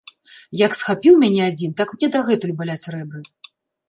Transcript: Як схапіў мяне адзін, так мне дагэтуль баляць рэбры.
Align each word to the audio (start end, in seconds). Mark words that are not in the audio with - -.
Як 0.59 0.71
схапіў 0.77 1.19
мяне 1.23 1.43
адзін, 1.49 1.75
так 1.81 1.93
мне 1.97 2.07
дагэтуль 2.15 2.55
баляць 2.63 2.89
рэбры. 2.95 3.21